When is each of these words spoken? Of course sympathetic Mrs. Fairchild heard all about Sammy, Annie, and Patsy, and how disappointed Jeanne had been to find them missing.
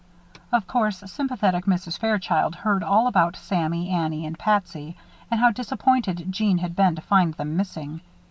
Of 0.51 0.65
course 0.65 1.03
sympathetic 1.05 1.65
Mrs. 1.65 1.99
Fairchild 1.99 2.55
heard 2.55 2.81
all 2.81 3.05
about 3.05 3.35
Sammy, 3.35 3.87
Annie, 3.91 4.25
and 4.25 4.35
Patsy, 4.35 4.97
and 5.29 5.39
how 5.39 5.51
disappointed 5.51 6.25
Jeanne 6.31 6.57
had 6.57 6.75
been 6.75 6.95
to 6.95 7.03
find 7.03 7.35
them 7.35 7.55
missing. 7.55 8.01